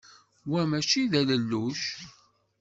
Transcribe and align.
Wa 0.51 0.61
mačči 0.69 1.01
d 1.11 1.13
alelluc! 1.19 1.83